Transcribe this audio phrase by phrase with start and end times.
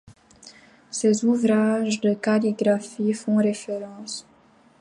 [0.89, 4.25] Ses ouvrages de calligraphies font référence.